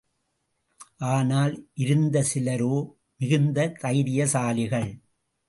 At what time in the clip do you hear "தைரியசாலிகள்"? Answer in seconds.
3.81-4.89